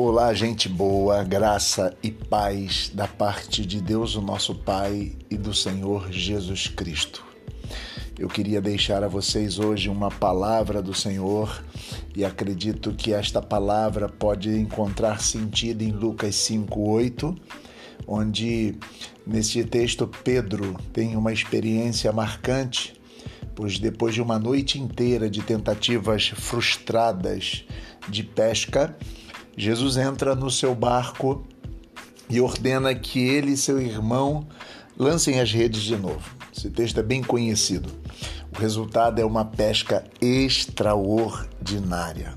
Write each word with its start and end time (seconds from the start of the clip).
Olá, 0.00 0.32
gente 0.32 0.68
boa, 0.68 1.24
graça 1.24 1.92
e 2.04 2.12
paz 2.12 2.88
da 2.94 3.08
parte 3.08 3.66
de 3.66 3.80
Deus, 3.80 4.14
o 4.14 4.22
nosso 4.22 4.54
Pai, 4.54 5.10
e 5.28 5.36
do 5.36 5.52
Senhor 5.52 6.12
Jesus 6.12 6.68
Cristo. 6.68 7.26
Eu 8.16 8.28
queria 8.28 8.60
deixar 8.60 9.02
a 9.02 9.08
vocês 9.08 9.58
hoje 9.58 9.88
uma 9.88 10.08
palavra 10.08 10.80
do 10.80 10.94
Senhor 10.94 11.64
e 12.14 12.24
acredito 12.24 12.92
que 12.92 13.12
esta 13.12 13.42
palavra 13.42 14.08
pode 14.08 14.48
encontrar 14.50 15.20
sentido 15.20 15.82
em 15.82 15.90
Lucas 15.90 16.36
5:8, 16.36 17.36
onde 18.06 18.76
neste 19.26 19.64
texto 19.64 20.06
Pedro 20.22 20.76
tem 20.92 21.16
uma 21.16 21.32
experiência 21.32 22.12
marcante, 22.12 22.94
pois 23.52 23.80
depois 23.80 24.14
de 24.14 24.22
uma 24.22 24.38
noite 24.38 24.78
inteira 24.78 25.28
de 25.28 25.42
tentativas 25.42 26.28
frustradas 26.28 27.64
de 28.08 28.22
pesca, 28.22 28.96
Jesus 29.58 29.96
entra 29.96 30.36
no 30.36 30.52
seu 30.52 30.72
barco 30.72 31.44
e 32.30 32.40
ordena 32.40 32.94
que 32.94 33.18
ele 33.18 33.54
e 33.54 33.56
seu 33.56 33.80
irmão 33.80 34.46
lancem 34.96 35.40
as 35.40 35.52
redes 35.52 35.82
de 35.82 35.96
novo. 35.96 36.30
Esse 36.56 36.70
texto 36.70 37.00
é 37.00 37.02
bem 37.02 37.24
conhecido. 37.24 37.90
O 38.56 38.60
resultado 38.60 39.20
é 39.20 39.24
uma 39.24 39.44
pesca 39.44 40.04
extraordinária. 40.20 42.34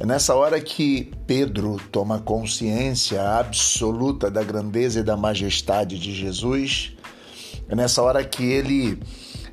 É 0.00 0.06
nessa 0.06 0.34
hora 0.34 0.58
que 0.62 1.12
Pedro 1.26 1.76
toma 1.92 2.18
consciência 2.18 3.20
absoluta 3.38 4.30
da 4.30 4.42
grandeza 4.42 5.00
e 5.00 5.04
da 5.04 5.18
majestade 5.18 5.98
de 5.98 6.14
Jesus. 6.14 6.94
É 7.68 7.76
nessa 7.76 8.02
hora 8.02 8.24
que 8.24 8.42
ele 8.42 8.98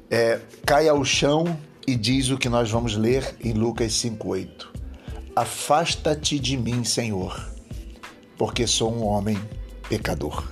é, 0.10 0.40
cai 0.66 0.88
ao 0.88 1.04
chão 1.04 1.44
e 1.86 1.98
diz 1.98 2.30
o 2.30 2.38
que 2.38 2.48
nós 2.48 2.72
vamos 2.72 2.96
ler 2.96 3.36
em 3.44 3.52
Lucas 3.52 3.92
5,8. 3.92 4.81
Afasta-te 5.36 6.38
de 6.38 6.58
mim, 6.58 6.84
Senhor, 6.84 7.50
porque 8.38 8.68
sou 8.68 8.94
um 8.94 9.06
homem 9.06 9.40
pecador. 9.88 10.44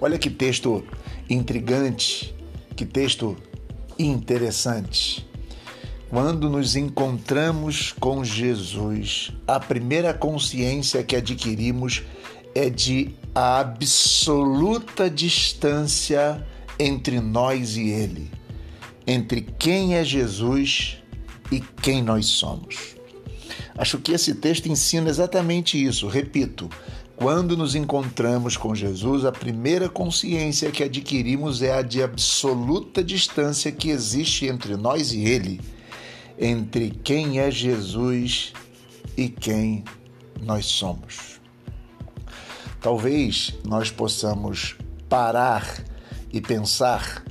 Olha 0.00 0.18
que 0.18 0.30
texto 0.30 0.82
intrigante, 1.28 2.34
que 2.74 2.86
texto 2.86 3.36
interessante. 3.98 5.26
Quando 6.08 6.48
nos 6.48 6.74
encontramos 6.74 7.92
com 7.92 8.24
Jesus, 8.24 9.32
a 9.46 9.60
primeira 9.60 10.14
consciência 10.14 11.02
que 11.02 11.14
adquirimos 11.14 12.02
é 12.54 12.70
de 12.70 13.14
absoluta 13.34 15.10
distância 15.10 16.46
entre 16.78 17.20
nós 17.20 17.76
e 17.76 17.90
Ele, 17.90 18.30
entre 19.06 19.42
quem 19.42 19.96
é 19.96 20.02
Jesus 20.04 20.96
e 21.52 21.60
quem 21.60 22.02
nós 22.02 22.24
somos. 22.24 22.95
Acho 23.76 23.98
que 23.98 24.12
esse 24.12 24.34
texto 24.34 24.66
ensina 24.66 25.10
exatamente 25.10 25.82
isso. 25.82 26.08
Repito, 26.08 26.70
quando 27.14 27.56
nos 27.56 27.74
encontramos 27.74 28.56
com 28.56 28.74
Jesus, 28.74 29.24
a 29.24 29.32
primeira 29.32 29.88
consciência 29.88 30.70
que 30.70 30.82
adquirimos 30.82 31.62
é 31.62 31.72
a 31.72 31.82
de 31.82 32.02
absoluta 32.02 33.02
distância 33.02 33.72
que 33.72 33.90
existe 33.90 34.46
entre 34.46 34.76
nós 34.76 35.12
e 35.12 35.24
Ele, 35.24 35.60
entre 36.38 36.90
quem 36.90 37.38
é 37.40 37.50
Jesus 37.50 38.52
e 39.16 39.28
quem 39.28 39.84
nós 40.42 40.66
somos. 40.66 41.40
Talvez 42.80 43.54
nós 43.64 43.90
possamos 43.90 44.76
parar 45.08 45.82
e 46.32 46.40
pensar 46.40 47.24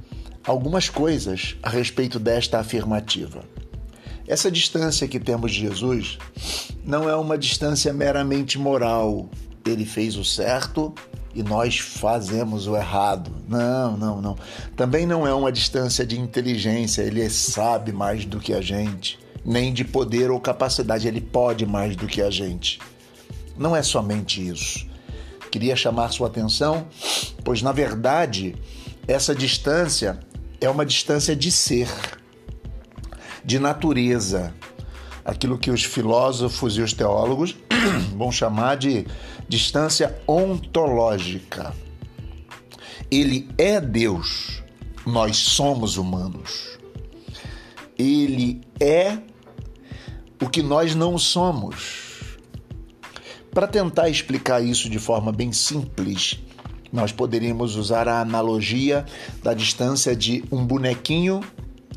algumas 0.44 0.90
coisas 0.90 1.56
a 1.62 1.70
respeito 1.70 2.20
desta 2.20 2.60
afirmativa. 2.60 3.55
Essa 4.28 4.50
distância 4.50 5.08
que 5.08 5.20
temos 5.20 5.52
de 5.52 5.60
Jesus 5.60 6.18
não 6.84 7.08
é 7.08 7.16
uma 7.16 7.38
distância 7.38 7.94
meramente 7.94 8.58
moral. 8.58 9.30
Ele 9.66 9.86
fez 9.86 10.18
o 10.18 10.26
certo 10.26 10.94
e 11.34 11.44
nós 11.44 11.78
fazemos 11.78 12.68
o 12.68 12.76
errado. 12.76 13.32
Não, 13.48 13.96
não, 13.96 14.22
não. 14.22 14.38
Também 14.76 15.06
não 15.06 15.28
é 15.28 15.34
uma 15.34 15.52
distância 15.52 16.06
de 16.06 16.20
inteligência. 16.20 17.04
Ele 17.04 17.30
sabe 17.30 17.92
mais 17.92 18.26
do 18.26 18.40
que 18.40 18.54
a 18.54 18.62
gente, 18.62 19.20
nem 19.44 19.72
de 19.72 19.84
poder 19.84 20.32
ou 20.32 20.40
capacidade. 20.40 21.08
Ele 21.08 21.22
pode 21.22 21.66
mais 21.66 21.96
do 21.96 22.08
que 22.08 22.22
a 22.22 22.32
gente. 22.32 22.80
Não 23.58 23.76
é 23.76 23.84
somente 23.84 24.46
isso. 24.46 24.88
Queria 25.52 25.76
chamar 25.76 26.12
sua 26.12 26.28
atenção, 26.28 26.88
pois 27.44 27.62
na 27.62 27.72
verdade 27.72 28.56
essa 29.08 29.36
distância 29.36 30.20
é 30.60 30.70
uma 30.70 30.86
distância 30.86 31.36
de 31.36 31.52
ser 31.52 31.88
de 33.46 33.60
natureza, 33.60 34.54
aquilo 35.24 35.58
que 35.58 35.70
os 35.70 35.84
filósofos 35.84 36.78
e 36.78 36.82
os 36.82 36.94
teólogos 36.94 37.56
vão 38.18 38.32
chamar 38.32 38.76
de 38.78 39.06
distância 39.48 40.20
ontológica. 40.28 41.74
Ele 43.12 43.48
é 43.58 43.80
Deus, 43.80 44.64
nós 45.06 45.38
somos 45.38 45.98
humanos. 45.98 46.80
Ele 47.98 48.62
é 48.80 49.20
o 50.42 50.50
que 50.50 50.62
nós 50.62 50.96
não 50.96 51.18
somos. 51.18 52.38
Para 53.52 53.68
tentar 53.68 54.10
explicar 54.10 54.62
isso 54.62 54.90
de 54.90 55.00
forma 55.00 55.32
bem 55.32 55.54
simples, 55.54 56.40
nós 56.92 57.12
poderíamos 57.12 57.76
usar 57.76 58.08
a 58.08 58.20
analogia 58.20 59.06
da 59.44 59.54
distância 59.54 60.16
de 60.16 60.44
um 60.52 60.66
bonequinho 60.66 61.42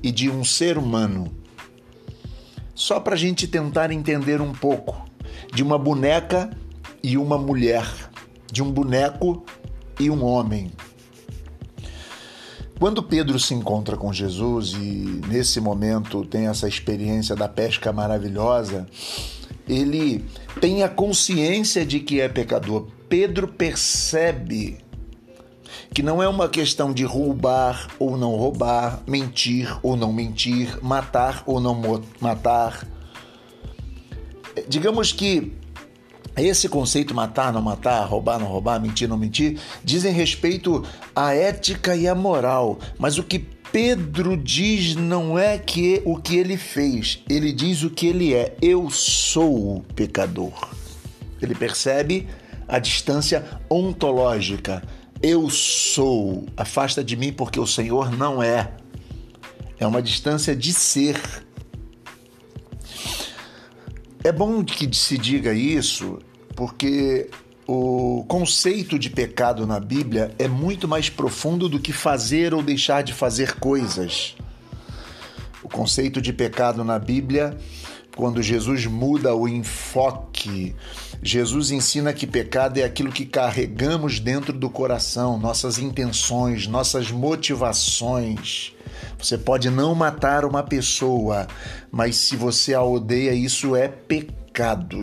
e 0.02 0.12
de 0.12 0.30
um 0.30 0.44
ser 0.44 0.78
humano. 0.78 1.37
Só 2.78 3.00
para 3.00 3.16
a 3.16 3.18
gente 3.18 3.48
tentar 3.48 3.90
entender 3.90 4.40
um 4.40 4.52
pouco 4.52 5.04
de 5.52 5.64
uma 5.64 5.76
boneca 5.76 6.48
e 7.02 7.18
uma 7.18 7.36
mulher, 7.36 7.84
de 8.52 8.62
um 8.62 8.70
boneco 8.70 9.44
e 9.98 10.08
um 10.08 10.24
homem. 10.24 10.70
Quando 12.78 13.02
Pedro 13.02 13.36
se 13.40 13.52
encontra 13.52 13.96
com 13.96 14.12
Jesus 14.12 14.74
e 14.74 15.20
nesse 15.26 15.60
momento 15.60 16.24
tem 16.24 16.46
essa 16.46 16.68
experiência 16.68 17.34
da 17.34 17.48
pesca 17.48 17.92
maravilhosa, 17.92 18.86
ele 19.68 20.24
tem 20.60 20.84
a 20.84 20.88
consciência 20.88 21.84
de 21.84 21.98
que 21.98 22.20
é 22.20 22.28
pecador. 22.28 22.86
Pedro 23.08 23.48
percebe 23.48 24.78
que 25.98 26.02
não 26.04 26.22
é 26.22 26.28
uma 26.28 26.48
questão 26.48 26.92
de 26.92 27.02
roubar 27.02 27.88
ou 27.98 28.16
não 28.16 28.30
roubar, 28.36 29.02
mentir 29.04 29.76
ou 29.82 29.96
não 29.96 30.12
mentir, 30.12 30.78
matar 30.80 31.42
ou 31.44 31.58
não 31.58 31.82
matar. 32.20 32.86
Digamos 34.68 35.10
que 35.10 35.54
esse 36.36 36.68
conceito 36.68 37.12
matar, 37.12 37.52
não 37.52 37.60
matar, 37.60 38.04
roubar, 38.04 38.38
não 38.38 38.46
roubar, 38.46 38.80
mentir, 38.80 39.08
não 39.08 39.16
mentir, 39.16 39.58
dizem 39.82 40.12
respeito 40.12 40.84
à 41.16 41.34
ética 41.34 41.96
e 41.96 42.06
à 42.06 42.14
moral, 42.14 42.78
mas 42.96 43.18
o 43.18 43.24
que 43.24 43.40
Pedro 43.72 44.36
diz 44.36 44.94
não 44.94 45.36
é 45.36 45.58
que 45.58 46.00
o 46.04 46.16
que 46.16 46.36
ele 46.36 46.56
fez, 46.56 47.24
ele 47.28 47.52
diz 47.52 47.82
o 47.82 47.90
que 47.90 48.06
ele 48.06 48.34
é. 48.34 48.56
Eu 48.62 48.88
sou 48.88 49.78
o 49.78 49.82
pecador. 49.96 50.68
Ele 51.42 51.56
percebe 51.56 52.28
a 52.68 52.78
distância 52.78 53.44
ontológica 53.68 54.80
eu 55.22 55.50
sou, 55.50 56.46
afasta 56.56 57.02
de 57.02 57.16
mim 57.16 57.32
porque 57.32 57.58
o 57.58 57.66
Senhor 57.66 58.10
não 58.10 58.42
é. 58.42 58.72
É 59.78 59.86
uma 59.86 60.02
distância 60.02 60.54
de 60.54 60.72
ser. 60.72 61.20
É 64.22 64.32
bom 64.32 64.64
que 64.64 64.94
se 64.94 65.16
diga 65.16 65.52
isso, 65.52 66.18
porque 66.54 67.30
o 67.66 68.24
conceito 68.26 68.98
de 68.98 69.10
pecado 69.10 69.66
na 69.66 69.78
Bíblia 69.78 70.34
é 70.38 70.48
muito 70.48 70.88
mais 70.88 71.08
profundo 71.08 71.68
do 71.68 71.78
que 71.78 71.92
fazer 71.92 72.54
ou 72.54 72.62
deixar 72.62 73.02
de 73.02 73.12
fazer 73.12 73.54
coisas. 73.56 74.36
O 75.62 75.68
conceito 75.68 76.20
de 76.20 76.32
pecado 76.32 76.82
na 76.84 76.98
Bíblia 76.98 77.56
quando 78.18 78.42
Jesus 78.42 78.84
muda 78.84 79.32
o 79.32 79.46
enfoque. 79.46 80.74
Jesus 81.22 81.70
ensina 81.70 82.12
que 82.12 82.26
pecado 82.26 82.78
é 82.78 82.82
aquilo 82.82 83.12
que 83.12 83.24
carregamos 83.24 84.18
dentro 84.18 84.52
do 84.52 84.68
coração, 84.68 85.38
nossas 85.38 85.78
intenções, 85.78 86.66
nossas 86.66 87.12
motivações. 87.12 88.72
Você 89.18 89.36
pode 89.36 89.70
não 89.70 89.94
matar 89.94 90.44
uma 90.44 90.62
pessoa, 90.62 91.46
mas 91.90 92.16
se 92.16 92.36
você 92.36 92.74
a 92.74 92.82
odeia, 92.82 93.32
isso 93.32 93.74
é 93.74 93.88
pecado. 93.88 94.38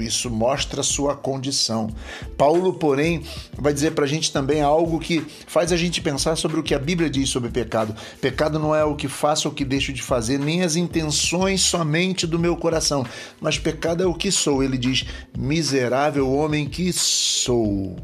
Isso 0.01 0.29
mostra 0.29 0.83
sua 0.83 1.15
condição. 1.15 1.89
Paulo, 2.37 2.73
porém, 2.73 3.23
vai 3.57 3.73
dizer 3.73 3.91
para 3.91 4.03
a 4.03 4.07
gente 4.07 4.31
também 4.31 4.61
algo 4.61 4.99
que 4.99 5.25
faz 5.47 5.71
a 5.71 5.77
gente 5.77 6.01
pensar 6.01 6.35
sobre 6.35 6.59
o 6.59 6.63
que 6.63 6.75
a 6.75 6.79
Bíblia 6.79 7.09
diz 7.09 7.29
sobre 7.29 7.49
pecado. 7.49 7.95
Pecado 8.19 8.59
não 8.59 8.75
é 8.75 8.83
o 8.83 8.95
que 8.95 9.07
faço 9.07 9.47
ou 9.47 9.53
o 9.53 9.55
que 9.55 9.63
deixo 9.63 9.93
de 9.93 10.01
fazer, 10.01 10.37
nem 10.37 10.61
as 10.63 10.75
intenções 10.75 11.61
somente 11.61 12.27
do 12.27 12.37
meu 12.37 12.57
coração, 12.57 13.05
mas 13.39 13.57
pecado 13.57 14.03
é 14.03 14.05
o 14.05 14.13
que 14.13 14.29
sou. 14.29 14.61
Ele 14.61 14.77
diz: 14.77 15.05
miserável 15.37 16.29
homem 16.29 16.67
que 16.67 16.91
sou. 16.91 17.95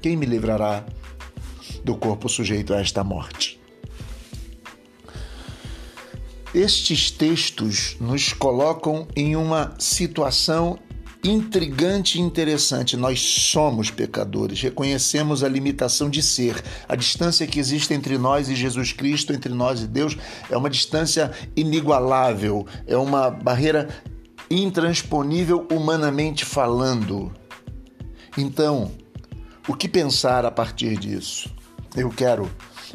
Quem 0.00 0.16
me 0.16 0.26
livrará 0.26 0.84
do 1.84 1.94
corpo 1.94 2.28
sujeito 2.28 2.72
a 2.72 2.80
esta 2.80 3.04
morte? 3.04 3.63
Estes 6.54 7.10
textos 7.10 7.96
nos 8.00 8.32
colocam 8.32 9.08
em 9.16 9.34
uma 9.34 9.74
situação 9.76 10.78
intrigante 11.24 12.16
e 12.16 12.20
interessante. 12.20 12.96
Nós 12.96 13.20
somos 13.20 13.90
pecadores, 13.90 14.60
reconhecemos 14.60 15.42
a 15.42 15.48
limitação 15.48 16.08
de 16.08 16.22
ser. 16.22 16.62
A 16.88 16.94
distância 16.94 17.44
que 17.44 17.58
existe 17.58 17.92
entre 17.92 18.16
nós 18.16 18.48
e 18.48 18.54
Jesus 18.54 18.92
Cristo, 18.92 19.32
entre 19.32 19.52
nós 19.52 19.82
e 19.82 19.88
Deus, 19.88 20.16
é 20.48 20.56
uma 20.56 20.70
distância 20.70 21.32
inigualável, 21.56 22.64
é 22.86 22.96
uma 22.96 23.30
barreira 23.30 23.88
intransponível 24.48 25.66
humanamente 25.72 26.44
falando. 26.44 27.32
Então, 28.38 28.92
o 29.66 29.74
que 29.74 29.88
pensar 29.88 30.44
a 30.44 30.52
partir 30.52 30.96
disso? 30.98 31.52
Eu 31.96 32.10
quero 32.10 32.48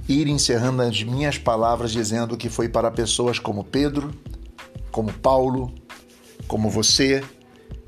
ir 0.09 0.27
encerrando 0.27 0.81
as 0.81 1.03
minhas 1.03 1.37
palavras 1.37 1.91
dizendo 1.91 2.35
que 2.35 2.49
foi 2.49 2.67
para 2.67 2.89
pessoas 2.89 3.37
como 3.37 3.63
Pedro, 3.63 4.11
como 4.91 5.13
Paulo, 5.13 5.71
como 6.47 6.67
você, 6.67 7.23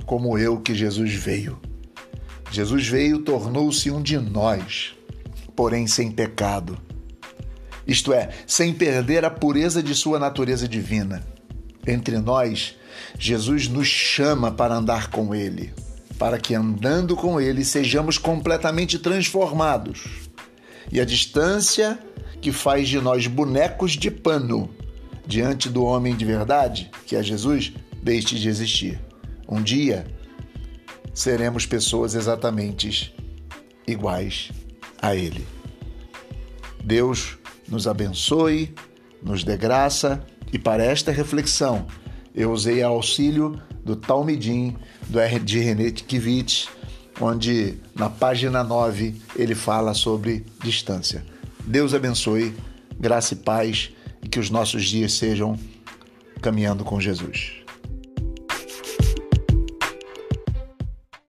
como 0.05 0.37
eu 0.37 0.61
que 0.61 0.75
Jesus 0.75 1.15
veio. 1.15 1.59
Jesus 2.51 2.87
veio, 2.87 3.19
tornou-se 3.19 3.89
um 3.89 4.01
de 4.01 4.19
nós, 4.19 4.95
porém 5.55 5.87
sem 5.87 6.11
pecado. 6.11 6.77
Isto 7.87 8.13
é, 8.13 8.29
sem 8.45 8.71
perder 8.71 9.25
a 9.25 9.31
pureza 9.31 9.81
de 9.81 9.95
sua 9.95 10.19
natureza 10.19 10.67
divina. 10.67 11.25
Entre 11.87 12.19
nós, 12.19 12.75
Jesus 13.17 13.67
nos 13.67 13.87
chama 13.87 14.51
para 14.51 14.75
andar 14.75 15.09
com 15.09 15.33
Ele, 15.33 15.73
para 16.19 16.37
que 16.37 16.53
andando 16.53 17.15
com 17.15 17.41
Ele 17.41 17.65
sejamos 17.65 18.19
completamente 18.19 18.99
transformados. 18.99 20.29
E 20.91 20.99
a 20.99 21.05
distância 21.05 21.97
que 22.41 22.51
faz 22.51 22.89
de 22.89 22.99
nós 22.99 23.27
bonecos 23.27 23.91
de 23.91 24.09
pano 24.09 24.69
diante 25.25 25.69
do 25.69 25.83
homem 25.83 26.15
de 26.15 26.25
verdade, 26.25 26.89
que 27.05 27.15
é 27.15 27.23
Jesus, 27.23 27.71
deixe 28.01 28.35
de 28.35 28.49
existir. 28.49 28.99
Um 29.47 29.61
dia 29.61 30.05
seremos 31.13 31.65
pessoas 31.65 32.15
exatamente 32.15 33.13
iguais 33.85 34.51
a 35.01 35.15
Ele. 35.15 35.45
Deus 36.83 37.37
nos 37.67 37.87
abençoe, 37.87 38.73
nos 39.21 39.43
dê 39.43 39.55
graça 39.55 40.25
e 40.51 40.57
para 40.57 40.83
esta 40.83 41.11
reflexão 41.11 41.85
eu 42.33 42.51
usei 42.51 42.81
auxílio 42.81 43.61
do 43.83 43.95
Talmidim, 43.95 44.75
do 45.07 45.19
R.D. 45.19 45.59
René 45.59 45.91
Kivitz, 45.91 46.69
onde 47.19 47.77
na 47.93 48.09
página 48.09 48.63
9 48.63 49.21
ele 49.35 49.53
fala 49.53 49.93
sobre 49.93 50.45
distância. 50.63 51.23
Deus 51.65 51.93
abençoe, 51.93 52.53
graça 52.99 53.33
e 53.33 53.37
paz 53.37 53.91
e 54.23 54.27
que 54.27 54.39
os 54.39 54.49
nossos 54.49 54.85
dias 54.85 55.13
sejam 55.13 55.57
caminhando 56.41 56.83
com 56.83 56.99
Jesus. 56.99 57.60